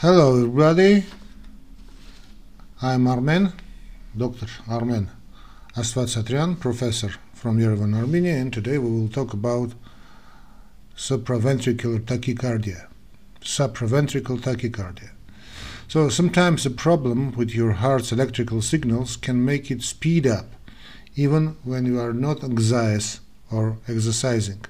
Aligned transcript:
Hello 0.00 0.36
everybody, 0.36 1.06
I'm 2.82 3.06
Armen, 3.06 3.54
Dr. 4.14 4.46
Armen 4.68 5.08
Astvatsatryan, 5.74 6.60
professor 6.60 7.14
from 7.32 7.58
Yerevan, 7.58 7.96
Armenia, 7.96 8.34
and 8.34 8.52
today 8.52 8.76
we 8.76 8.90
will 8.90 9.08
talk 9.08 9.32
about 9.32 9.72
supraventricular 10.94 12.00
tachycardia. 12.00 12.88
Supraventricular 13.40 14.38
tachycardia. 14.38 15.12
So 15.88 16.10
sometimes 16.10 16.66
a 16.66 16.70
problem 16.70 17.32
with 17.32 17.54
your 17.54 17.72
heart's 17.72 18.12
electrical 18.12 18.60
signals 18.60 19.16
can 19.16 19.46
make 19.46 19.70
it 19.70 19.80
speed 19.80 20.26
up, 20.26 20.50
even 21.14 21.56
when 21.64 21.86
you 21.86 21.98
are 21.98 22.12
not 22.12 22.44
anxious 22.44 23.20
or 23.50 23.78
exercising. 23.88 24.62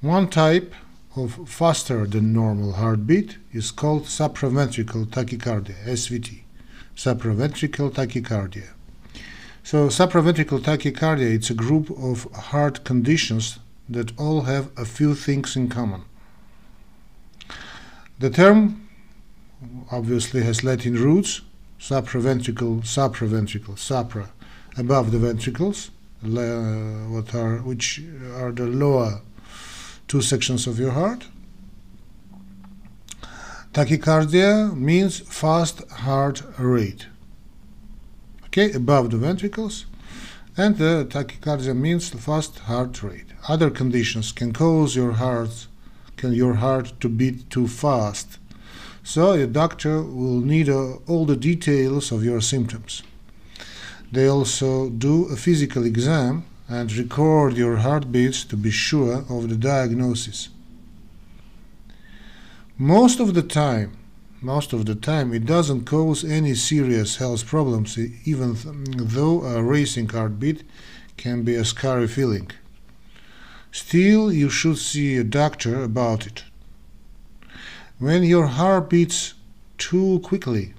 One 0.00 0.30
type 0.30 0.74
of 1.16 1.48
faster 1.48 2.06
than 2.06 2.32
normal 2.32 2.72
heartbeat 2.72 3.38
is 3.52 3.70
called 3.70 4.04
supraventricular 4.04 5.06
tachycardia, 5.06 5.76
SVT, 5.84 6.42
supraventricular 6.96 7.90
tachycardia. 7.92 8.70
So 9.62 9.88
supraventricular 9.88 10.60
tachycardia 10.60 11.32
it's 11.34 11.50
a 11.50 11.54
group 11.54 11.90
of 11.90 12.24
heart 12.32 12.84
conditions 12.84 13.58
that 13.88 14.18
all 14.18 14.42
have 14.42 14.70
a 14.76 14.84
few 14.84 15.14
things 15.14 15.56
in 15.56 15.68
common. 15.68 16.02
The 18.18 18.30
term 18.30 18.88
obviously 19.90 20.42
has 20.42 20.64
Latin 20.64 20.94
roots, 20.94 21.42
supraventricle, 21.80 22.82
supraventricle, 22.82 23.78
supra, 23.78 24.30
above 24.76 25.12
the 25.12 25.18
ventricles, 25.18 25.90
what 26.22 27.34
are 27.34 27.58
which 27.58 28.02
are 28.36 28.50
the 28.52 28.66
lower 28.66 29.20
two 30.08 30.22
sections 30.22 30.66
of 30.66 30.78
your 30.78 30.92
heart. 30.92 31.26
Tachycardia 33.72 34.76
means 34.76 35.20
fast 35.20 35.88
heart 35.90 36.42
rate. 36.58 37.06
Okay, 38.46 38.72
above 38.72 39.10
the 39.10 39.16
ventricles. 39.16 39.86
And 40.56 40.78
the 40.78 41.06
tachycardia 41.10 41.76
means 41.76 42.10
fast 42.10 42.60
heart 42.60 43.02
rate. 43.02 43.26
Other 43.48 43.70
conditions 43.70 44.30
can 44.30 44.52
cause 44.52 44.94
your 44.94 45.12
heart 45.12 45.66
can 46.16 46.32
your 46.32 46.54
heart 46.54 46.92
to 47.00 47.08
beat 47.08 47.50
too 47.50 47.68
fast. 47.68 48.38
So 49.02 49.34
your 49.34 49.46
doctor 49.46 50.02
will 50.02 50.40
need 50.40 50.68
uh, 50.68 50.94
all 51.06 51.26
the 51.26 51.36
details 51.36 52.12
of 52.12 52.24
your 52.24 52.40
symptoms. 52.40 53.02
They 54.10 54.26
also 54.28 54.88
do 54.88 55.26
a 55.26 55.36
physical 55.36 55.84
exam 55.84 56.44
and 56.68 56.92
record 56.92 57.56
your 57.56 57.76
heartbeats 57.76 58.44
to 58.44 58.56
be 58.56 58.70
sure 58.70 59.24
of 59.28 59.48
the 59.48 59.56
diagnosis. 59.56 60.48
Most 62.78 63.20
of 63.20 63.34
the 63.34 63.42
time, 63.42 63.96
most 64.40 64.72
of 64.72 64.84
the 64.86 64.94
time 64.94 65.32
it 65.32 65.46
doesn't 65.46 65.84
cause 65.84 66.24
any 66.24 66.54
serious 66.54 67.16
health 67.16 67.46
problems 67.46 67.98
even 67.98 68.56
though 68.96 69.42
a 69.42 69.62
racing 69.62 70.08
heartbeat 70.08 70.62
can 71.16 71.42
be 71.42 71.54
a 71.54 71.64
scary 71.64 72.08
feeling. 72.08 72.50
Still, 73.70 74.32
you 74.32 74.50
should 74.50 74.78
see 74.78 75.16
a 75.16 75.24
doctor 75.24 75.82
about 75.82 76.26
it. 76.26 76.44
When 77.98 78.22
your 78.22 78.46
heart 78.46 78.90
beats 78.90 79.34
too 79.78 80.20
quickly, 80.20 80.74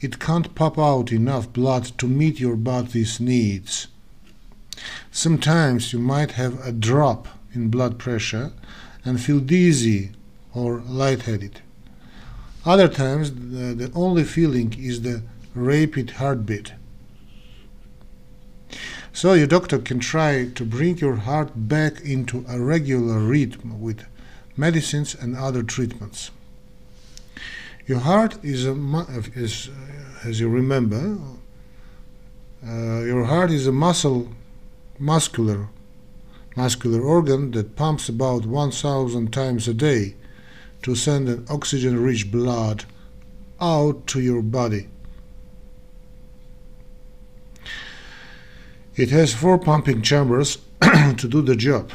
it 0.00 0.18
can't 0.18 0.54
pump 0.54 0.78
out 0.78 1.12
enough 1.12 1.52
blood 1.52 1.84
to 1.98 2.06
meet 2.08 2.40
your 2.40 2.56
body's 2.56 3.20
needs. 3.20 3.88
Sometimes 5.10 5.92
you 5.92 5.98
might 5.98 6.32
have 6.32 6.64
a 6.66 6.72
drop 6.72 7.28
in 7.52 7.68
blood 7.68 7.98
pressure 7.98 8.52
and 9.04 9.20
feel 9.20 9.40
dizzy 9.40 10.10
or 10.54 10.82
lightheaded. 10.86 11.60
Other 12.64 12.88
times, 12.88 13.32
the, 13.32 13.74
the 13.74 13.92
only 13.94 14.24
feeling 14.24 14.74
is 14.78 15.02
the 15.02 15.22
rapid 15.54 16.12
heartbeat. 16.12 16.72
So, 19.12 19.34
your 19.34 19.46
doctor 19.46 19.78
can 19.78 19.98
try 19.98 20.48
to 20.54 20.64
bring 20.64 20.98
your 20.98 21.16
heart 21.16 21.50
back 21.68 22.00
into 22.00 22.44
a 22.48 22.60
regular 22.60 23.18
rhythm 23.18 23.80
with 23.80 24.04
medicines 24.56 25.14
and 25.14 25.36
other 25.36 25.62
treatments. 25.62 26.30
Your 27.86 27.98
heart 27.98 28.42
is, 28.44 28.64
a, 28.64 28.72
is 29.34 29.68
as 30.24 30.40
you 30.40 30.48
remember, 30.48 31.18
uh, 32.66 33.00
your 33.00 33.24
heart 33.24 33.50
is 33.50 33.66
a 33.66 33.72
muscle 33.72 34.28
muscular 35.02 35.68
muscular 36.56 37.00
organ 37.00 37.50
that 37.50 37.74
pumps 37.74 38.08
about 38.08 38.46
1000 38.46 39.32
times 39.32 39.66
a 39.66 39.74
day 39.74 40.14
to 40.80 40.94
send 40.94 41.28
an 41.28 41.44
oxygen 41.50 42.00
rich 42.00 42.30
blood 42.30 42.84
out 43.60 44.06
to 44.06 44.20
your 44.20 44.42
body. 44.42 44.88
It 48.94 49.10
has 49.10 49.34
four 49.34 49.58
pumping 49.58 50.02
chambers 50.02 50.58
to 50.80 51.28
do 51.28 51.42
the 51.42 51.56
job. 51.56 51.90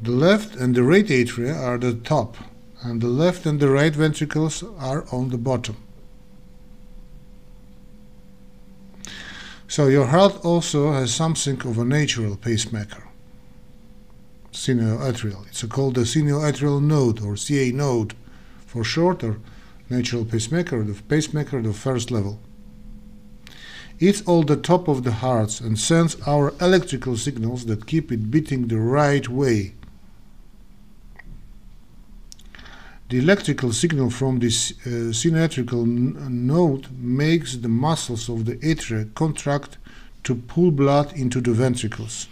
The 0.00 0.12
left 0.12 0.54
and 0.56 0.74
the 0.74 0.84
right 0.84 1.06
atria 1.06 1.54
are 1.54 1.76
the 1.76 1.94
top, 1.94 2.36
and 2.82 3.00
the 3.00 3.08
left 3.08 3.44
and 3.44 3.60
the 3.60 3.68
right 3.68 3.94
ventricles 3.94 4.62
are 4.78 5.04
on 5.12 5.28
the 5.28 5.38
bottom. 5.38 5.76
So 9.72 9.86
your 9.86 10.08
heart 10.08 10.44
also 10.44 10.92
has 10.92 11.14
something 11.14 11.58
of 11.62 11.78
a 11.78 11.84
natural 11.86 12.36
pacemaker, 12.36 13.04
sinoatrial. 14.52 15.46
It's 15.48 15.62
called 15.62 15.94
the 15.94 16.02
sinoatrial 16.02 16.82
node 16.82 17.22
or 17.22 17.38
SA 17.38 17.70
node 17.72 18.12
for 18.66 18.84
short, 18.84 19.24
or 19.24 19.38
natural 19.88 20.26
pacemaker, 20.26 20.84
the 20.84 21.02
pacemaker, 21.04 21.62
the 21.62 21.72
first 21.72 22.10
level. 22.10 22.38
It's 23.98 24.20
all 24.26 24.42
the 24.42 24.58
top 24.58 24.88
of 24.88 25.04
the 25.04 25.12
heart 25.24 25.58
and 25.62 25.78
sends 25.78 26.20
our 26.26 26.52
electrical 26.60 27.16
signals 27.16 27.64
that 27.64 27.86
keep 27.86 28.12
it 28.12 28.30
beating 28.30 28.68
the 28.68 28.78
right 28.78 29.26
way 29.26 29.72
The 33.12 33.18
electrical 33.18 33.74
signal 33.74 34.08
from 34.08 34.38
this 34.38 34.70
uh, 34.86 35.12
sinoatrial 35.12 35.84
node 35.86 36.90
makes 36.98 37.56
the 37.58 37.68
muscles 37.68 38.30
of 38.30 38.46
the 38.46 38.56
atria 38.56 39.12
contract 39.12 39.76
to 40.24 40.34
pull 40.34 40.70
blood 40.70 41.12
into 41.12 41.42
the 41.42 41.52
ventricles. 41.52 42.26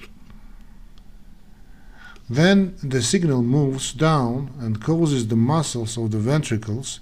Then 2.31 2.77
the 2.83 3.03
signal 3.03 3.43
moves 3.43 3.93
down 3.93 4.55
and 4.59 4.83
causes 4.83 5.29
the 5.29 5.37
muscles 5.37 5.99
of 5.99 6.13
the 6.13 6.19
ventricles 6.19 7.01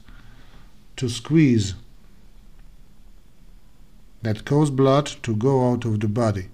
to 0.96 1.08
squeeze 1.08 1.74
that 4.22 4.44
cause 4.44 4.70
blood 4.70 5.06
to 5.22 5.36
go 5.36 5.70
out 5.70 5.84
of 5.84 6.00
the 6.00 6.08
body. 6.08 6.48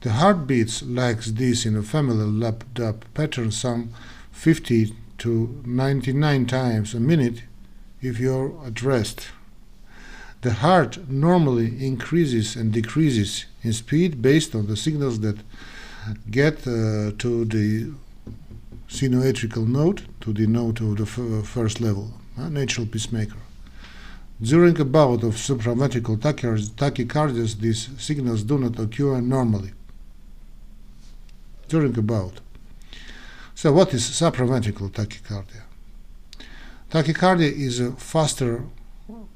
The 0.00 0.12
heart 0.12 0.46
beats 0.46 0.82
like 0.82 1.22
this 1.22 1.66
in 1.66 1.76
a 1.76 1.82
familiar 1.82 2.24
lap-dap 2.24 3.04
pattern 3.12 3.50
some 3.50 3.92
50 4.32 4.94
to 5.18 5.62
99 5.64 6.46
times 6.46 6.94
a 6.94 7.00
minute 7.00 7.42
if 8.00 8.18
you're 8.18 8.54
at 8.64 8.82
rest. 8.82 9.28
The 10.42 10.52
heart 10.52 11.08
normally 11.10 11.84
increases 11.84 12.54
and 12.54 12.72
decreases 12.72 13.46
in 13.62 13.72
speed 13.72 14.22
based 14.22 14.54
on 14.54 14.68
the 14.68 14.76
signals 14.76 15.20
that 15.20 15.38
get 16.30 16.60
uh, 16.60 17.12
to 17.18 17.44
the 17.44 17.92
sinoatrial 18.88 19.66
node, 19.66 20.02
to 20.20 20.32
the 20.32 20.46
node 20.46 20.80
of 20.80 20.96
the 20.96 21.06
first 21.06 21.80
level, 21.80 22.12
uh, 22.38 22.48
natural 22.48 22.86
pacemaker. 22.86 23.38
During 24.40 24.80
a 24.80 24.84
bout 24.84 25.24
of 25.24 25.34
supraventricular 25.34 26.18
tachycardias, 26.76 27.58
these 27.58 27.88
signals 27.98 28.44
do 28.44 28.58
not 28.58 28.78
occur 28.78 29.20
normally. 29.20 29.72
During 31.68 31.98
a 31.98 32.02
bout. 32.02 32.40
So 33.60 33.72
what 33.72 33.92
is 33.92 34.02
supraventricular 34.02 34.92
tachycardia? 34.92 35.64
Tachycardia 36.92 37.50
is 37.50 37.80
a 37.80 37.90
faster 37.90 38.62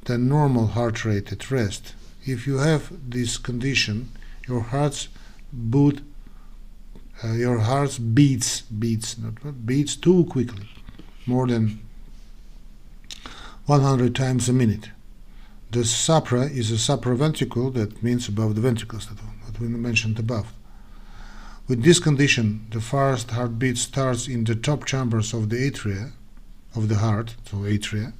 than 0.04 0.28
normal 0.28 0.68
heart 0.68 1.04
rate 1.04 1.32
at 1.32 1.50
rest. 1.50 1.94
If 2.24 2.46
you 2.46 2.58
have 2.58 2.92
this 3.10 3.36
condition, 3.36 4.12
your 4.46 4.60
heart's 4.60 5.08
beat, 5.70 6.02
uh, 7.24 7.32
your 7.32 7.58
heart 7.58 7.98
beats, 8.14 8.60
beats, 8.60 9.18
not 9.18 9.66
beats 9.66 9.96
too 9.96 10.24
quickly, 10.26 10.68
more 11.26 11.48
than 11.48 11.80
100 13.66 14.14
times 14.14 14.48
a 14.48 14.52
minute. 14.52 14.90
The 15.72 15.84
supra 15.84 16.42
is 16.42 16.70
a 16.70 16.76
supraventricle, 16.76 17.74
that 17.74 18.04
means 18.04 18.28
above 18.28 18.54
the 18.54 18.60
ventricles, 18.60 19.08
that 19.08 19.60
we 19.60 19.66
mentioned 19.66 20.20
above. 20.20 20.52
With 21.68 21.84
this 21.84 22.00
condition, 22.00 22.66
the 22.70 22.80
first 22.80 23.30
heartbeat 23.30 23.78
starts 23.78 24.26
in 24.26 24.44
the 24.44 24.56
top 24.56 24.84
chambers 24.84 25.32
of 25.32 25.48
the 25.48 25.70
atria, 25.70 26.12
of 26.74 26.88
the 26.88 26.96
heart, 26.96 27.36
so 27.48 27.58
atria. 27.58 28.12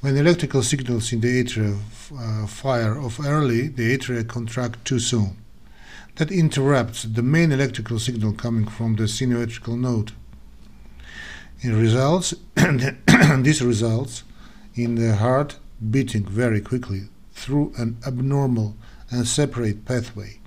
When 0.00 0.16
electrical 0.16 0.62
signals 0.62 1.12
in 1.12 1.20
the 1.20 1.44
atria 1.44 1.78
uh, 2.18 2.46
fire 2.46 2.98
off 2.98 3.20
early, 3.20 3.68
the 3.68 3.96
atria 3.96 4.26
contract 4.26 4.84
too 4.84 4.98
soon. 4.98 5.36
That 6.16 6.32
interrupts 6.32 7.02
the 7.04 7.22
main 7.22 7.52
electrical 7.52 7.98
signal 7.98 8.32
coming 8.32 8.66
from 8.66 8.96
the 8.96 9.04
sinoatrial 9.04 9.78
node. 9.78 10.12
in 11.62 11.78
results 11.80 12.34
this 13.38 13.62
results 13.62 14.24
in 14.74 14.96
the 14.96 15.16
heart 15.16 15.58
beating 15.90 16.24
very 16.24 16.60
quickly 16.60 17.02
through 17.32 17.72
an 17.76 17.96
abnormal 18.06 18.76
and 19.10 19.26
separate 19.26 19.84
pathway. 19.84 20.41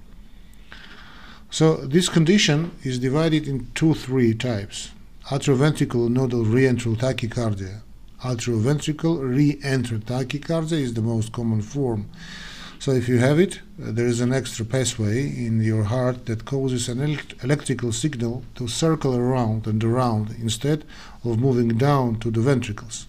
So 1.56 1.78
this 1.78 2.10
condition 2.10 2.72
is 2.84 3.00
divided 3.00 3.48
in 3.48 3.72
two 3.76 3.94
three 3.94 4.34
types. 4.34 4.92
Atrioventricular 5.32 6.10
nodal 6.10 6.44
reentrant 6.44 6.98
tachycardia. 6.98 7.80
Atrioventricular 8.22 9.34
re-entry 9.34 10.00
tachycardia 10.00 10.82
is 10.82 10.94
the 10.96 11.02
most 11.02 11.32
common 11.32 11.62
form. 11.62 12.10
So 12.78 12.92
if 12.92 13.08
you 13.08 13.20
have 13.20 13.40
it, 13.40 13.62
uh, 13.82 13.94
there 13.94 14.06
is 14.06 14.20
an 14.20 14.34
extra 14.34 14.66
pathway 14.66 15.22
in 15.22 15.62
your 15.62 15.86
heart 15.86 16.26
that 16.26 16.44
causes 16.44 16.90
an 16.90 17.00
elect- 17.00 17.42
electrical 17.42 17.94
signal 17.94 18.44
to 18.56 18.68
circle 18.68 19.16
around 19.16 19.66
and 19.66 19.82
around 19.82 20.36
instead 20.38 20.84
of 21.24 21.40
moving 21.40 21.70
down 21.78 22.20
to 22.20 22.32
the 22.32 22.42
ventricles, 22.42 23.08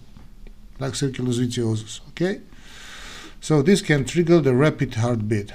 like 0.79 0.93
circulus 0.93 1.37
vitiosus. 1.37 1.99
Okay? 2.11 2.39
So 3.41 3.61
this 3.61 3.81
can 3.81 4.05
trigger 4.05 4.39
the 4.39 4.55
rapid 4.55 4.95
heartbeat. 4.95 5.51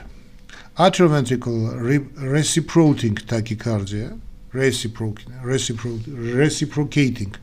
Atrioventricular 0.78 1.82
re- 1.82 1.98
reciprocating 1.98 3.14
tachycardia, 3.16 4.18
reciprocating, 4.54 5.34
recipro- 5.42 6.02
reciprocating, 6.34 7.34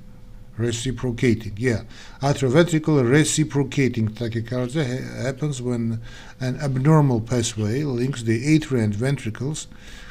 reciprocating, 0.58 1.54
yeah. 1.56 1.84
Atrioventricular 2.24 3.08
reciprocating 3.08 4.08
tachycardia 4.10 4.84
ha- 4.84 5.22
happens 5.22 5.62
when 5.62 6.02
an 6.40 6.60
abnormal 6.60 7.22
pathway 7.22 7.84
links 7.84 8.24
the 8.24 8.58
atria 8.58 8.86
and 8.86 8.96
ventricles, 8.96 9.68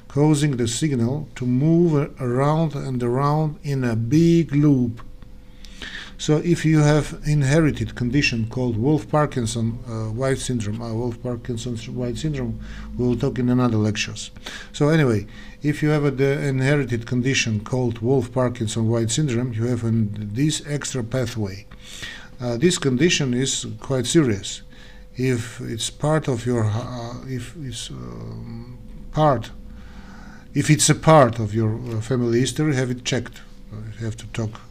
causing 0.06 0.56
the 0.56 0.69
signal 0.69 1.29
to 1.35 1.44
move 1.44 2.15
around 2.20 2.76
and 2.76 3.03
around 3.03 3.59
in 3.65 3.82
a 3.82 3.97
big 3.97 4.55
loop. 4.55 5.00
So, 6.20 6.38
if 6.38 6.65
you 6.65 6.81
have 6.81 7.23
inherited 7.25 7.94
condition 7.94 8.49
called 8.49 8.76
Wolff-Parkinson 8.76 9.79
uh, 9.87 10.11
White 10.11 10.38
syndrome, 10.38 10.82
uh, 10.82 10.93
Wolff-Parkinson 10.93 11.76
White 11.94 12.19
syndrome, 12.19 12.59
we 12.97 13.06
will 13.06 13.17
talk 13.17 13.38
in 13.38 13.49
another 13.49 13.76
lectures. 13.76 14.32
So, 14.73 14.88
anyway, 14.88 15.29
if 15.62 15.81
you 15.81 15.91
have 15.91 16.05
a, 16.05 16.11
the 16.11 16.44
inherited 16.44 17.06
condition 17.06 17.61
called 17.61 18.00
Wolff-Parkinson 18.00 18.88
White 18.88 19.12
syndrome, 19.12 19.53
you 19.53 19.67
have 19.67 19.85
an, 19.85 20.31
this 20.35 20.61
extra 20.67 21.05
pathway. 21.05 21.67
Uh, 22.41 22.56
this 22.56 22.79
condition 22.79 23.32
is 23.32 23.67
quite 23.79 24.06
serious. 24.06 24.62
If 25.17 25.61
it's 25.61 25.88
part 25.88 26.26
of 26.26 26.44
your, 26.44 26.65
uh, 26.65 27.15
if 27.29 27.55
it's 27.61 27.91
um, 27.91 28.76
part, 29.12 29.53
if 30.53 30.69
it's 30.69 30.91
a 30.91 30.97
part 30.97 31.38
of 31.38 31.55
your 31.55 31.76
uh, 31.76 32.00
family 32.00 32.41
history, 32.41 32.75
have 32.75 32.91
it 32.91 33.05
checked. 33.05 33.41
you 34.00 34.05
have 34.05 34.17
to 34.17 34.26
talk 34.29 34.62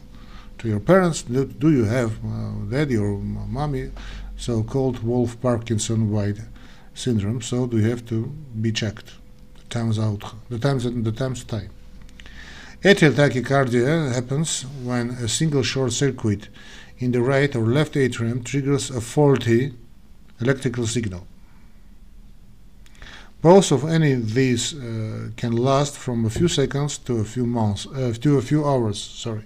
to 0.58 0.68
your 0.68 0.80
parents. 0.80 1.22
Do, 1.22 1.44
do 1.44 1.70
you 1.70 1.84
have 1.84 2.12
uh, 2.24 2.52
daddy 2.70 2.96
or 2.96 3.18
mommy 3.18 3.90
so-called 4.36 5.02
Wolff 5.02 5.40
Parkinson 5.40 6.10
White 6.10 6.40
syndrome? 6.94 7.40
So 7.42 7.66
do 7.66 7.78
you 7.78 7.88
have 7.88 8.04
to 8.06 8.26
be 8.60 8.72
checked? 8.72 9.12
Times 9.70 9.98
out. 9.98 10.22
The 10.48 10.58
times 10.58 10.84
the 10.84 11.12
times 11.12 11.44
time. 11.44 11.70
Atrial 12.82 13.12
tachycardia 13.12 14.12
happens 14.14 14.62
when 14.82 15.10
a 15.10 15.28
single 15.28 15.62
short 15.62 15.92
circuit 15.92 16.48
in 16.98 17.12
the 17.12 17.20
right 17.20 17.54
or 17.54 17.66
left 17.66 17.96
atrium 17.96 18.42
triggers 18.42 18.90
a 18.90 19.00
faulty 19.00 19.74
electrical 20.40 20.86
signal. 20.86 21.26
Both 23.40 23.70
of 23.70 23.84
any 23.84 24.12
of 24.12 24.34
these 24.34 24.74
uh, 24.74 25.30
can 25.36 25.52
last 25.52 25.96
from 25.96 26.24
a 26.24 26.30
few 26.30 26.48
seconds 26.48 26.98
to 26.98 27.18
a 27.18 27.24
few 27.24 27.46
months, 27.46 27.86
uh, 27.86 28.12
to 28.20 28.38
a 28.38 28.42
few 28.42 28.64
hours. 28.64 29.00
Sorry, 29.00 29.44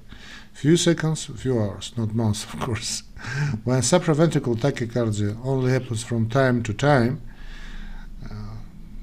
few 0.52 0.76
seconds, 0.76 1.24
few 1.24 1.58
hours, 1.58 1.92
not 1.96 2.14
months, 2.14 2.44
of 2.52 2.60
course. 2.60 3.02
when 3.64 3.80
supraventricular 3.80 4.56
tachycardia 4.56 5.36
only 5.44 5.72
happens 5.72 6.02
from 6.02 6.28
time 6.28 6.62
to 6.62 6.72
time, 6.72 7.20
uh, 8.30 8.56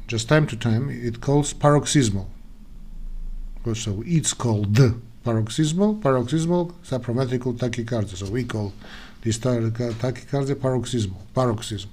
just 0.08 0.28
time 0.30 0.48
to 0.48 0.56
time, 0.56 0.90
it 0.90 1.22
calls 1.22 1.54
paroxysmal. 1.54 2.30
So 3.74 4.04
it's 4.06 4.34
called 4.34 4.76
the 4.76 4.96
paroxysmal, 5.24 5.96
paroxysmal 5.96 6.74
supraventricular 6.84 7.58
tachycardia. 7.58 8.16
So 8.16 8.32
we 8.32 8.44
call 8.44 8.74
this 9.22 9.38
tachycardia 9.38 10.60
paroxysmal, 10.60 11.22
paroxysm. 11.36 11.90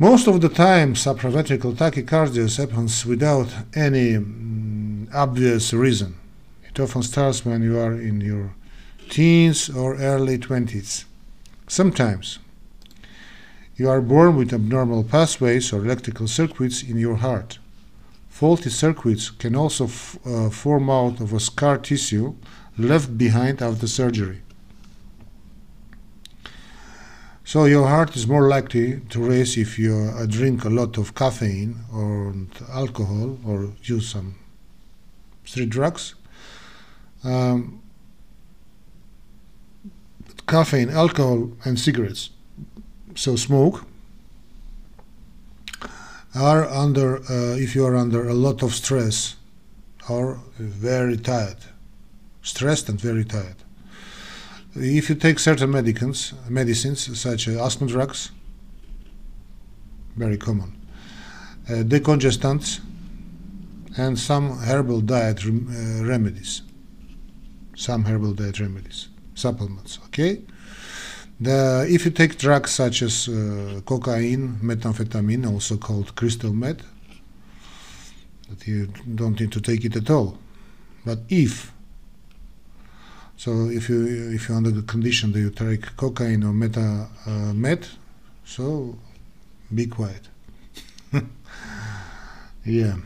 Most 0.00 0.28
of 0.28 0.40
the 0.40 0.48
time, 0.48 0.94
supraventricular 0.94 1.74
tachycardia 1.74 2.56
happens 2.56 3.04
without 3.04 3.48
any 3.74 4.14
mm, 4.14 5.12
obvious 5.12 5.72
reason. 5.72 6.14
It 6.68 6.80
often 6.80 7.02
starts 7.02 7.44
when 7.44 7.62
you 7.62 7.78
are 7.78 7.94
in 7.94 8.20
your 8.20 8.54
teens 9.08 9.70
or 9.70 9.96
early 9.96 10.38
20s. 10.38 11.04
Sometimes 11.66 12.38
you 13.76 13.88
are 13.88 14.00
born 14.00 14.36
with 14.36 14.52
abnormal 14.52 15.04
pathways 15.04 15.72
or 15.72 15.84
electrical 15.84 16.26
circuits 16.26 16.82
in 16.82 16.98
your 16.98 17.16
heart. 17.16 17.58
Faulty 18.28 18.70
circuits 18.70 19.30
can 19.30 19.54
also 19.56 19.84
uh, 19.84 20.50
form 20.50 20.90
out 20.90 21.20
of 21.20 21.32
a 21.32 21.40
scar 21.40 21.78
tissue 21.78 22.34
left 22.76 23.16
behind 23.18 23.60
after 23.62 23.86
surgery. 23.86 24.42
So 27.44 27.64
your 27.64 27.88
heart 27.88 28.14
is 28.14 28.26
more 28.26 28.46
likely 28.46 29.00
to 29.08 29.22
race 29.22 29.56
if 29.56 29.78
you 29.78 29.94
uh, 30.14 30.26
drink 30.26 30.64
a 30.64 30.68
lot 30.68 30.98
of 30.98 31.14
caffeine 31.14 31.78
or 31.92 32.34
alcohol 32.70 33.38
or 33.44 33.72
use 33.82 34.10
some 34.10 34.34
street 35.44 35.70
drugs. 35.70 36.14
Um, 37.24 37.82
caffeine, 40.46 40.90
alcohol, 40.90 41.52
and 41.64 41.78
cigarettes. 41.78 42.30
So 43.14 43.36
smoke 43.36 43.84
are 46.34 46.64
under 46.66 47.18
uh, 47.18 47.56
if 47.56 47.74
you 47.74 47.84
are 47.84 47.96
under 47.96 48.28
a 48.28 48.34
lot 48.34 48.62
of 48.62 48.74
stress 48.74 49.36
or 50.08 50.40
very 50.58 51.16
tired, 51.16 51.58
stressed 52.42 52.88
and 52.88 53.00
very 53.00 53.24
tired. 53.24 53.56
If 54.74 55.08
you 55.08 55.16
take 55.16 55.38
certain 55.38 55.70
medicines, 55.70 56.32
medicines 56.48 57.18
such 57.18 57.48
as 57.48 57.56
asthma 57.56 57.88
drugs, 57.88 58.30
very 60.16 60.36
common, 60.36 60.76
uh, 61.68 61.82
decongestants, 61.82 62.80
and 63.96 64.18
some 64.18 64.58
herbal 64.58 65.00
diet 65.00 65.44
rem- 65.44 65.68
uh, 65.68 66.04
remedies, 66.06 66.62
some 67.78 68.04
herbal 68.04 68.34
diet 68.34 68.58
remedies, 68.58 69.08
supplements. 69.34 70.00
Okay. 70.06 70.42
The, 71.40 71.86
if 71.88 72.04
you 72.04 72.10
take 72.10 72.36
drugs 72.36 72.72
such 72.72 73.02
as 73.02 73.28
uh, 73.28 73.80
cocaine, 73.86 74.58
methamphetamine, 74.60 75.48
also 75.48 75.76
called 75.76 76.16
crystal 76.16 76.52
meth, 76.52 76.82
that 78.48 78.66
you 78.66 78.88
don't 79.14 79.38
need 79.38 79.52
to 79.52 79.60
take 79.60 79.84
it 79.84 79.94
at 79.94 80.10
all. 80.10 80.36
But 81.04 81.20
if 81.28 81.72
so, 83.36 83.70
if 83.70 83.88
you 83.88 84.32
if 84.34 84.48
you're 84.48 84.56
under 84.56 84.72
the 84.72 84.82
condition 84.82 85.30
that 85.30 85.38
you 85.38 85.50
take 85.50 85.96
cocaine 85.96 86.42
or 86.42 86.52
meta 86.52 87.06
uh, 87.24 87.52
meth, 87.54 87.96
so 88.44 88.98
be 89.72 89.86
quiet. 89.86 90.28
yeah. 92.64 92.96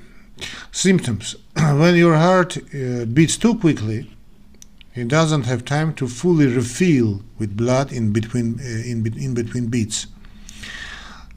Symptoms: 0.70 1.36
When 1.54 1.96
your 1.96 2.14
heart 2.14 2.56
uh, 2.56 3.04
beats 3.04 3.36
too 3.36 3.58
quickly, 3.58 4.08
it 4.94 5.08
doesn't 5.08 5.44
have 5.46 5.64
time 5.64 5.94
to 5.94 6.06
fully 6.06 6.46
refill 6.46 7.22
with 7.38 7.56
blood 7.56 7.92
in 7.92 8.12
between 8.12 8.60
uh, 8.60 8.64
in, 8.64 9.02
be- 9.02 9.24
in 9.24 9.34
between 9.34 9.66
beats. 9.66 10.06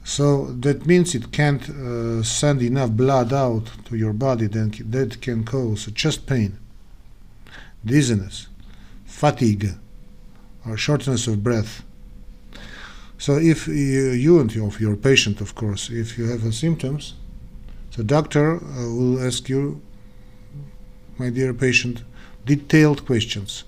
So 0.04 0.52
that 0.60 0.86
means 0.86 1.14
it 1.14 1.32
can't 1.32 1.68
uh, 1.68 2.22
send 2.22 2.62
enough 2.62 2.90
blood 2.90 3.32
out 3.32 3.72
to 3.86 3.96
your 3.96 4.12
body. 4.12 4.46
Then 4.46 4.72
that 4.90 5.20
can 5.20 5.44
cause 5.44 5.90
chest 5.94 6.26
pain, 6.26 6.58
dizziness, 7.84 8.46
fatigue, 9.04 9.70
or 10.64 10.76
shortness 10.76 11.26
of 11.26 11.42
breath. 11.42 11.82
So 13.18 13.38
if 13.38 13.66
you, 13.66 13.74
you 13.74 14.38
and 14.40 14.54
your, 14.54 14.70
your 14.78 14.94
patient, 14.94 15.40
of 15.40 15.54
course, 15.54 15.90
if 15.90 16.18
you 16.18 16.26
have 16.26 16.54
symptoms, 16.54 17.14
the 17.96 18.04
doctor 18.04 18.56
uh, 18.56 18.88
will 18.88 19.20
ask 19.26 19.48
you, 19.48 19.80
my 21.18 21.30
dear 21.30 21.54
patient, 21.54 22.04
detailed 22.46 23.04
questions. 23.04 23.64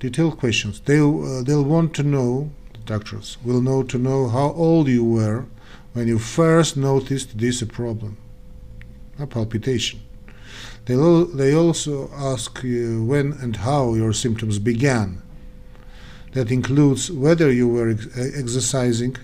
Detailed 0.00 0.36
questions. 0.36 0.80
They'll, 0.80 1.24
uh, 1.24 1.42
they'll 1.42 1.64
want 1.64 1.94
to 1.94 2.02
know, 2.02 2.50
the 2.72 2.80
doctors 2.80 3.38
will 3.44 3.62
know 3.62 3.84
to 3.84 3.98
know 3.98 4.28
how 4.28 4.52
old 4.52 4.88
you 4.88 5.04
were 5.04 5.46
when 5.92 6.08
you 6.08 6.18
first 6.18 6.76
noticed 6.76 7.38
this 7.38 7.62
problem, 7.62 8.16
a 9.18 9.26
palpitation. 9.26 10.00
They'll, 10.86 11.26
they 11.26 11.54
also 11.54 12.10
ask 12.12 12.64
you 12.64 13.04
when 13.04 13.32
and 13.34 13.56
how 13.56 13.94
your 13.94 14.12
symptoms 14.12 14.58
began. 14.58 15.22
That 16.32 16.50
includes 16.50 17.12
whether 17.12 17.52
you 17.52 17.68
were 17.68 17.90
ex- 17.90 18.08
exercising, 18.16 19.16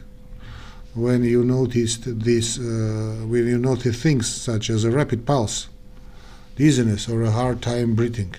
when 0.95 1.25
you 1.25 1.43
noticed 1.43 2.03
this, 2.25 2.59
uh, 2.59 3.25
when 3.27 3.47
you 3.49 3.59
noticed 3.59 4.01
things 4.01 4.29
such 4.29 4.71
as 4.71 4.85
a 4.85 4.91
rapid 4.91 5.27
pulse, 5.27 5.69
dizziness, 6.59 7.09
or 7.09 7.23
a 7.23 7.31
hard 7.31 7.63
time 7.63 7.95
breathing. 7.95 8.35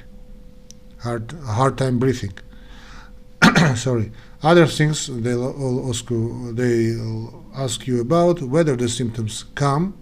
Hard, 0.99 1.33
hard 1.45 1.77
time 1.77 1.97
breathing. 1.99 2.33
Sorry. 3.75 4.11
Other 4.43 4.67
things 4.67 5.07
they'll 5.07 5.89
ask 5.89 6.09
you, 6.09 6.51
they'll 6.53 7.45
ask 7.55 7.87
you 7.87 8.01
about 8.01 8.41
whether 8.41 8.75
the 8.75 8.89
symptoms 8.89 9.45
come. 9.55 9.97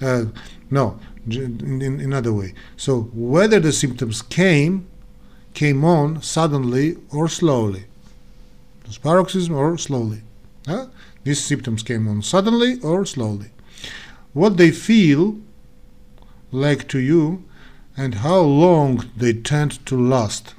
Uh, 0.00 0.26
no, 0.70 1.00
in, 1.26 1.80
in 1.80 2.00
another 2.00 2.34
way. 2.34 2.52
So 2.76 3.02
whether 3.14 3.58
the 3.60 3.72
symptoms 3.72 4.20
came, 4.20 4.86
came 5.54 5.84
on 5.84 6.20
suddenly 6.20 6.96
or 7.10 7.28
slowly. 7.28 7.84
This 8.84 8.98
paroxysm 8.98 9.54
or 9.54 9.78
slowly. 9.78 10.20
Huh? 10.66 10.88
These 11.22 11.40
symptoms 11.40 11.82
came 11.82 12.06
on 12.08 12.20
suddenly 12.20 12.78
or 12.80 13.06
slowly. 13.06 13.50
What 14.34 14.58
they 14.58 14.70
feel 14.70 15.38
like 16.52 16.88
to 16.88 16.98
you 16.98 17.44
and 17.96 18.16
how 18.16 18.40
long 18.40 19.08
they 19.16 19.32
tend 19.32 19.84
to 19.86 20.00
last. 20.00 20.54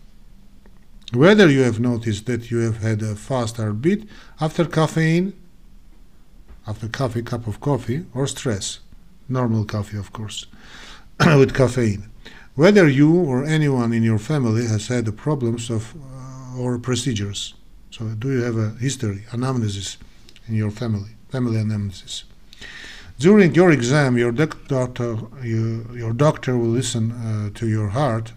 Whether 1.13 1.49
you 1.49 1.61
have 1.61 1.79
noticed 1.79 2.25
that 2.25 2.49
you 2.49 2.59
have 2.59 2.81
had 2.81 3.01
a 3.01 3.15
fast 3.15 3.57
heartbeat 3.57 4.07
after 4.41 4.65
caffeine, 4.65 5.33
after 6.67 6.87
coffee, 6.87 7.21
cup 7.21 7.47
of 7.47 7.59
coffee, 7.59 8.05
or 8.13 8.27
stress, 8.27 8.79
normal 9.29 9.65
coffee, 9.65 9.97
of 9.97 10.11
course, 10.11 10.47
with 11.25 11.53
caffeine. 11.53 12.09
Whether 12.55 12.87
you 12.87 13.13
or 13.13 13.43
anyone 13.43 13.93
in 13.93 14.03
your 14.03 14.17
family 14.17 14.65
has 14.65 14.87
had 14.87 15.05
the 15.05 15.11
problems 15.11 15.69
of 15.69 15.93
uh, 15.95 16.57
or 16.57 16.79
procedures. 16.79 17.53
So, 17.91 18.05
do 18.07 18.31
you 18.31 18.43
have 18.43 18.57
a 18.57 18.69
history, 18.79 19.25
anamnesis 19.31 19.97
in 20.47 20.55
your 20.55 20.71
family, 20.71 21.11
family 21.29 21.57
anamnesis? 21.57 22.23
During 23.17 23.55
your 23.55 23.71
exam, 23.71 24.17
your 24.17 24.33
doctor, 24.33 25.17
you, 25.41 25.87
your 25.93 26.11
doctor 26.11 26.57
will 26.57 26.67
listen 26.67 27.13
uh, 27.13 27.49
to 27.57 27.65
your 27.65 27.89
heart 27.89 28.33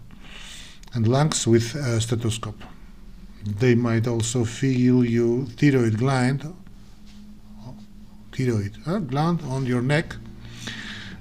and 0.93 1.05
lungs 1.05 1.45
with 1.45 1.75
a 1.75 1.99
stethoscope. 1.99 2.63
They 3.45 3.75
might 3.75 4.07
also 4.07 4.45
feel 4.45 5.03
your 5.03 5.45
thyroid 5.45 5.97
gland, 5.97 6.53
thyroid 8.31 8.77
uh, 8.87 8.99
gland 8.99 9.41
on 9.41 9.65
your 9.65 9.81
neck. 9.81 10.15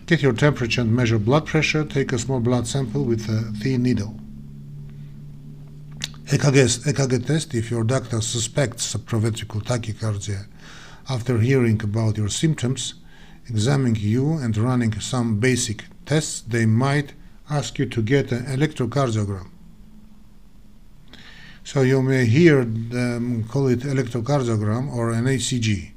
Get 0.07 0.23
your 0.23 0.35
temperature 0.35 0.83
and 0.83 0.95
measure 0.95 1.19
blood 1.19 1.47
pressure. 1.47 1.85
Take 1.85 2.13
a 2.13 2.19
small 2.19 2.39
blood 2.39 2.69
sample 2.69 3.05
with 3.05 3.29
a 3.29 3.53
thin 3.59 3.83
needle. 3.83 4.15
EKG, 6.27 6.93
EKG 6.93 7.27
test 7.27 7.55
if 7.55 7.73
your 7.73 7.83
doctor 7.83 8.21
suspects 8.21 8.95
subventricular 8.95 9.65
tachycardia 9.65 10.47
after 11.11 11.39
hearing 11.39 11.83
about 11.83 12.17
your 12.17 12.29
symptoms 12.29 12.95
examining 13.49 13.97
you 13.97 14.35
and 14.35 14.57
running 14.57 15.01
some 15.01 15.41
basic 15.41 15.85
tests, 16.07 16.41
they 16.41 16.67
might 16.67 17.15
ask 17.51 17.79
you 17.79 17.87
to 17.87 18.03
get 18.03 18.33
an 18.33 18.45
electrocardiogram. 18.47 19.51
So 21.65 21.83
you 21.83 22.03
may 22.03 22.25
hear 22.25 22.65
them 22.65 23.45
call 23.45 23.69
it 23.69 23.81
electrocardiogram 23.81 24.91
or 24.95 25.11
an 25.11 25.25
ECG. 25.25 25.91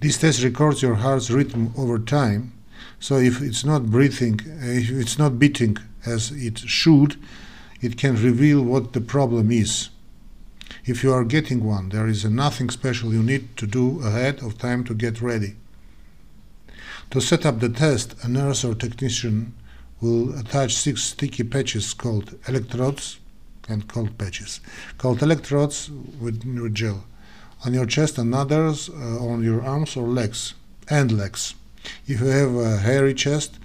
This 0.00 0.18
test 0.18 0.42
records 0.42 0.82
your 0.82 0.96
heart's 0.96 1.30
rhythm 1.30 1.72
over 1.76 1.98
time. 1.98 2.52
So 2.98 3.16
if 3.16 3.40
it's 3.40 3.64
not 3.64 3.90
breathing, 3.90 4.40
if 4.44 4.90
it's 4.90 5.18
not 5.18 5.38
beating 5.38 5.78
as 6.04 6.30
it 6.32 6.58
should, 6.58 7.16
it 7.80 7.96
can 7.96 8.22
reveal 8.22 8.62
what 8.62 8.92
the 8.92 9.00
problem 9.00 9.50
is. 9.50 9.88
If 10.84 11.02
you 11.02 11.12
are 11.12 11.24
getting 11.24 11.64
one, 11.64 11.88
there 11.90 12.06
is 12.06 12.24
nothing 12.24 12.70
special 12.70 13.12
you 13.12 13.22
need 13.22 13.56
to 13.56 13.66
do 13.66 14.00
ahead 14.00 14.42
of 14.42 14.58
time 14.58 14.84
to 14.84 14.94
get 14.94 15.20
ready. 15.22 15.56
To 17.10 17.20
set 17.20 17.44
up 17.44 17.58
the 17.58 17.68
test, 17.68 18.14
a 18.22 18.28
nurse 18.28 18.64
or 18.64 18.72
technician 18.72 19.52
will 20.00 20.38
attach 20.38 20.76
six 20.76 21.02
sticky 21.02 21.42
patches 21.42 21.92
called 21.92 22.38
electrodes 22.46 23.18
and 23.68 23.88
cold 23.88 24.16
patches, 24.16 24.60
called 24.96 25.20
electrodes 25.20 25.90
with, 25.90 26.44
with 26.44 26.72
gel, 26.72 27.04
on 27.64 27.74
your 27.74 27.86
chest 27.86 28.16
and 28.16 28.32
others 28.32 28.88
uh, 28.88 29.18
on 29.24 29.42
your 29.42 29.60
arms 29.60 29.96
or 29.96 30.06
legs 30.06 30.54
and 30.88 31.10
legs. 31.18 31.54
If 32.06 32.20
you 32.20 32.26
have 32.26 32.54
a 32.54 32.76
hairy 32.76 33.14
chest, 33.14 33.58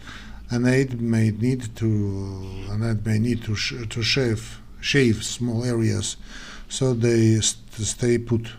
an 0.50 0.66
aide 0.66 1.00
may 1.00 1.30
need 1.30 1.76
to 1.76 1.86
an 2.72 2.84
aide 2.84 3.06
may 3.06 3.20
need 3.20 3.44
to 3.44 3.56
sh 3.56 3.74
to 3.90 4.02
shave 4.02 4.62
shave 4.80 5.24
small 5.24 5.64
areas 5.64 6.18
so 6.68 6.94
they 6.94 7.40
st 7.42 7.58
stay 7.74 8.18
put. 8.18 8.54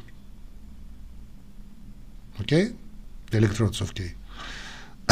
Okay, 2.40 2.70
the 3.30 3.38
electrodes. 3.38 3.82
Okay. 3.82 4.14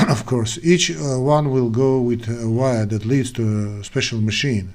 of 0.08 0.26
course, 0.26 0.58
each 0.62 0.90
uh, 0.90 1.18
one 1.18 1.50
will 1.50 1.70
go 1.70 2.00
with 2.00 2.28
a 2.28 2.48
wire 2.48 2.84
that 2.86 3.06
leads 3.06 3.32
to 3.32 3.78
a 3.80 3.84
special 3.84 4.20
machine, 4.20 4.74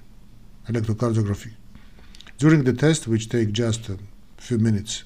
electrocardiography. 0.68 1.54
During 2.38 2.64
the 2.64 2.74
test, 2.74 3.08
which 3.08 3.30
takes 3.30 3.52
just 3.52 3.90
a 3.90 3.98
few 4.38 4.58
minutes, 4.58 5.04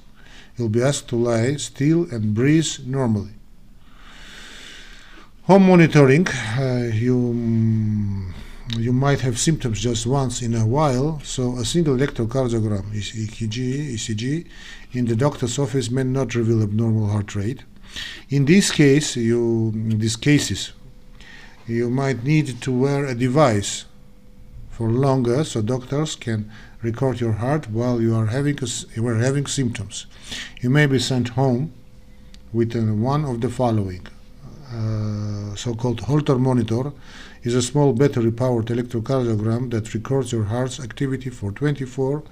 you'll 0.56 0.68
be 0.68 0.82
asked 0.82 1.08
to 1.08 1.16
lie 1.16 1.56
still 1.56 2.06
and 2.10 2.34
breathe 2.34 2.72
normally. 2.86 3.34
Home 5.42 5.66
monitoring, 5.66 6.26
uh, 6.28 6.90
you, 6.92 8.32
you 8.78 8.92
might 8.92 9.20
have 9.20 9.38
symptoms 9.38 9.80
just 9.80 10.06
once 10.06 10.40
in 10.40 10.54
a 10.54 10.64
while, 10.64 11.20
so 11.22 11.58
a 11.58 11.64
single 11.66 11.96
electrocardiogram, 11.96 12.84
EKG, 12.94 13.94
ECG, 13.94 14.46
in 14.92 15.04
the 15.04 15.16
doctor's 15.16 15.58
office 15.58 15.90
may 15.90 16.04
not 16.04 16.34
reveal 16.34 16.62
abnormal 16.62 17.08
heart 17.08 17.34
rate 17.34 17.64
in 18.30 18.44
this 18.44 18.70
case, 18.70 19.16
you 19.16 19.70
in 19.74 19.98
these 19.98 20.16
cases, 20.16 20.72
you 21.66 21.90
might 21.90 22.24
need 22.24 22.60
to 22.62 22.72
wear 22.72 23.06
a 23.06 23.14
device 23.14 23.84
for 24.70 24.88
longer 24.88 25.44
so 25.44 25.62
doctors 25.62 26.16
can 26.16 26.50
record 26.82 27.20
your 27.20 27.32
heart 27.32 27.70
while 27.70 28.00
you 28.00 28.14
are 28.14 28.26
having 28.26 28.58
you 28.94 29.06
are 29.06 29.16
having 29.16 29.46
symptoms. 29.46 30.06
You 30.60 30.70
may 30.70 30.86
be 30.86 30.98
sent 30.98 31.28
home 31.30 31.72
with 32.52 32.74
one 32.74 33.24
of 33.24 33.40
the 33.40 33.48
following. 33.48 34.06
Uh, 34.72 35.54
so-called 35.54 36.00
Holter 36.00 36.38
monitor 36.38 36.92
is 37.42 37.54
a 37.54 37.62
small 37.62 37.92
battery-powered 37.92 38.66
electrocardiogram 38.66 39.70
that 39.70 39.94
records 39.94 40.32
your 40.32 40.44
heart's 40.44 40.80
activity 40.80 41.30
for 41.30 41.52
24, 41.52 42.22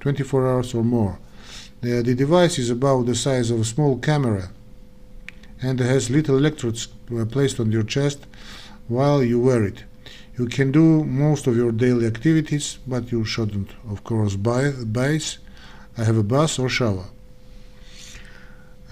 24 0.00 0.48
hours 0.48 0.74
or 0.74 0.84
more. 0.84 1.18
The, 1.82 2.02
the 2.02 2.14
device 2.14 2.58
is 2.58 2.70
about 2.70 3.06
the 3.06 3.14
size 3.14 3.50
of 3.50 3.60
a 3.60 3.64
small 3.64 3.98
camera 3.98 4.50
and 5.62 5.80
has 5.80 6.10
little 6.10 6.36
electrodes 6.36 6.88
placed 7.30 7.60
on 7.60 7.72
your 7.72 7.84
chest 7.84 8.26
while 8.88 9.22
you 9.22 9.38
wear 9.38 9.64
it. 9.64 9.84
You 10.38 10.46
can 10.46 10.72
do 10.72 11.04
most 11.04 11.46
of 11.46 11.56
your 11.56 11.72
daily 11.72 12.06
activities, 12.06 12.78
but 12.86 13.12
you 13.12 13.24
shouldn't, 13.24 13.70
of 13.88 14.02
course, 14.02 14.36
base, 14.36 15.38
I 15.96 16.04
have 16.04 16.16
a 16.16 16.22
bus 16.22 16.58
or 16.58 16.68
shower. 16.68 17.04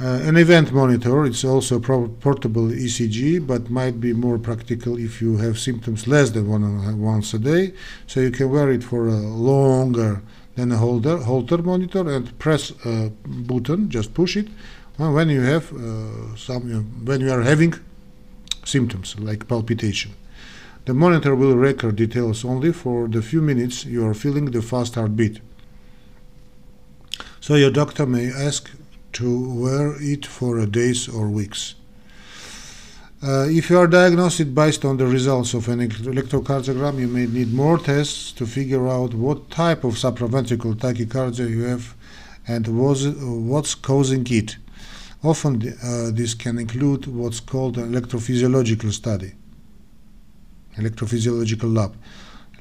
Uh, 0.03 0.21
an 0.23 0.37
event 0.37 0.73
monitor, 0.73 1.27
it's 1.27 1.45
also 1.45 1.77
a 1.77 1.81
portable 1.81 2.69
ECG, 2.69 3.47
but 3.47 3.69
might 3.69 4.01
be 4.01 4.15
more 4.15 4.39
practical 4.39 4.99
if 4.99 5.21
you 5.21 5.37
have 5.37 5.59
symptoms 5.59 6.07
less 6.07 6.31
than 6.31 6.49
one 6.49 6.99
once 7.01 7.35
a 7.35 7.39
day, 7.39 7.73
so 8.07 8.21
you 8.21 8.31
can 8.31 8.51
wear 8.51 8.71
it 8.71 8.83
for 8.83 9.09
a 9.09 9.17
longer 9.17 10.23
than 10.57 10.73
a 10.73 10.77
Holter, 10.77 11.59
monitor 11.59 12.11
and 12.11 12.39
press 12.39 12.73
a 12.87 13.11
button, 13.27 13.91
just 13.91 14.15
push 14.15 14.37
it, 14.37 14.49
when 15.09 15.31
you 15.31 15.41
have 15.41 15.73
uh, 15.73 16.37
some, 16.37 17.05
when 17.07 17.23
you 17.23 17.33
are 17.33 17.41
having 17.43 17.75
symptoms 18.65 19.19
like 19.19 19.49
palpitation. 19.49 20.13
The 20.85 20.95
monitor 20.95 21.35
will 21.35 21.57
record 21.57 21.97
details 21.97 22.45
only 22.45 22.73
for 22.73 23.09
the 23.09 23.23
few 23.23 23.41
minutes 23.41 23.85
you 23.85 24.07
are 24.07 24.15
feeling 24.15 24.47
the 24.47 24.61
fast 24.61 24.95
heartbeat. 24.97 25.41
So 27.41 27.55
your 27.55 27.71
doctor 27.71 28.05
may 28.05 28.31
ask 28.31 28.71
to 29.13 29.61
wear 29.63 29.97
it 30.01 30.27
for 30.27 30.65
days 30.67 31.09
or 31.09 31.29
weeks. 31.29 31.75
Uh, 33.23 33.47
if 33.49 33.69
you 33.69 33.79
are 33.79 33.87
diagnosed 33.87 34.55
based 34.55 34.85
on 34.85 34.97
the 34.97 35.07
results 35.07 35.53
of 35.53 35.69
an 35.69 35.81
electrocardiogram, 35.81 36.99
you 36.99 37.07
may 37.07 37.27
need 37.27 37.53
more 37.53 37.79
tests 37.79 38.33
to 38.33 38.47
figure 38.47 38.89
out 38.89 39.13
what 39.13 39.51
type 39.51 39.85
of 39.85 39.95
supraventricular 39.95 40.75
tachycardia 40.75 41.49
you 41.49 41.63
have 41.65 41.95
and 42.47 42.67
what's 42.69 43.75
causing 43.75 44.27
it. 44.31 44.57
Often 45.23 45.75
uh, 45.83 46.11
this 46.13 46.35
can 46.35 46.59
include 46.59 47.07
what's 47.07 47.41
called 47.41 47.77
an 47.77 47.93
electrophysiological 47.93 48.93
study, 48.93 49.33
electrophysiological 50.77 51.75
lab. 51.77 51.95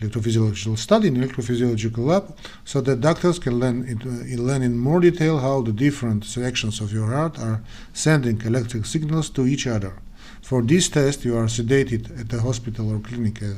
Electrophysiological 0.01 0.78
study 0.78 1.10
in 1.10 1.16
electrophysiological 1.16 1.98
lab 1.98 2.38
so 2.63 2.80
that 2.80 3.01
doctors 3.01 3.38
can 3.38 3.60
learn, 3.60 3.86
it, 3.86 4.06
uh, 4.06 4.42
learn 4.42 4.62
in 4.62 4.78
more 4.78 5.01
detail 5.01 5.39
how 5.39 5.62
the 5.62 5.74
different 5.74 6.24
sections 6.24 6.80
of 6.80 6.94
your 6.94 7.08
heart 7.08 7.38
are 7.38 7.62
sending 7.92 8.42
electric 8.42 8.86
signals 8.86 9.30
to 9.30 9.46
each 9.46 9.68
other. 9.68 9.94
For 10.42 10.62
this 10.62 10.88
test, 10.88 11.25
you 11.25 11.36
are 11.36 11.48
sedated 11.48 12.18
at 12.18 12.30
the 12.30 12.42
hospital 12.42 12.94
or 12.94 13.00
clinic 13.00 13.44
uh, 13.44 13.56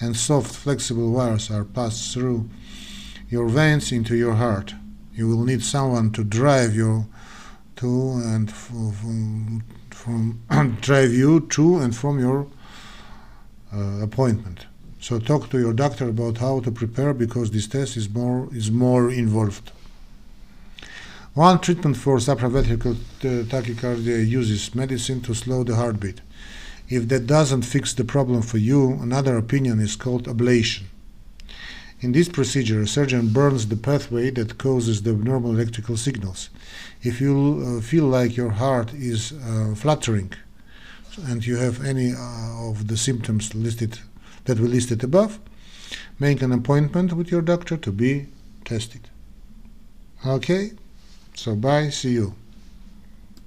and 0.00 0.16
soft, 0.16 0.54
flexible 0.54 1.12
wires 1.12 1.50
are 1.50 1.64
passed 1.64 2.14
through 2.14 2.48
your 3.28 3.48
veins 3.48 3.92
into 3.92 4.16
your 4.16 4.34
heart. 4.34 4.74
You 5.14 5.28
will 5.28 5.44
need 5.44 5.62
someone 5.62 6.10
to 6.12 6.24
drive 6.24 6.74
your 6.74 7.06
to 7.76 8.22
and 8.24 8.50
from, 8.50 9.62
from 9.90 10.76
drive 10.80 11.12
you 11.12 11.40
to 11.50 11.78
and 11.78 11.94
from 11.94 12.18
your 12.18 12.46
uh, 13.74 14.02
appointment. 14.02 14.66
So 15.00 15.18
talk 15.18 15.50
to 15.50 15.58
your 15.58 15.72
doctor 15.72 16.08
about 16.08 16.38
how 16.38 16.60
to 16.60 16.70
prepare 16.70 17.12
because 17.12 17.50
this 17.50 17.66
test 17.66 17.96
is 17.96 18.08
more 18.08 18.48
is 18.52 18.70
more 18.70 19.10
involved. 19.10 19.72
One 21.34 21.58
treatment 21.60 21.96
for 21.96 22.18
supraventricular 22.18 23.44
tachycardia 23.46 24.28
uses 24.28 24.74
medicine 24.74 25.22
to 25.22 25.34
slow 25.34 25.64
the 25.64 25.76
heartbeat. 25.76 26.20
If 26.88 27.08
that 27.08 27.26
doesn't 27.26 27.62
fix 27.62 27.94
the 27.94 28.04
problem 28.04 28.42
for 28.42 28.58
you, 28.58 28.98
another 29.00 29.38
opinion 29.38 29.80
is 29.80 29.96
called 29.96 30.28
ablation. 30.28 30.82
In 32.02 32.10
this 32.10 32.28
procedure, 32.28 32.82
a 32.82 32.86
surgeon 32.88 33.28
burns 33.28 33.68
the 33.68 33.76
pathway 33.76 34.30
that 34.30 34.58
causes 34.58 35.02
the 35.02 35.12
abnormal 35.12 35.52
electrical 35.52 35.96
signals. 35.96 36.50
If 37.00 37.20
you 37.20 37.62
uh, 37.64 37.80
feel 37.80 38.06
like 38.06 38.36
your 38.36 38.50
heart 38.50 38.92
is 38.92 39.32
uh, 39.32 39.76
fluttering 39.76 40.32
and 41.28 41.46
you 41.46 41.58
have 41.58 41.84
any 41.84 42.12
uh, 42.12 42.68
of 42.68 42.88
the 42.88 42.96
symptoms 42.96 43.54
listed 43.54 44.00
that 44.46 44.58
we 44.58 44.66
listed 44.66 45.04
above, 45.04 45.38
make 46.18 46.42
an 46.42 46.50
appointment 46.50 47.12
with 47.12 47.30
your 47.30 47.40
doctor 47.40 47.76
to 47.76 47.92
be 47.92 48.26
tested. 48.64 49.08
Okay? 50.26 50.72
So 51.36 51.54
bye, 51.54 51.90
see 51.90 52.14
you. 52.14 52.34